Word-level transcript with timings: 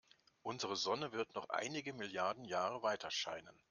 Unsere 0.41 0.75
Sonne 0.75 1.11
wird 1.11 1.35
noch 1.35 1.49
einige 1.49 1.93
Milliarden 1.93 2.43
Jahre 2.43 2.81
weiterscheinen. 2.81 3.55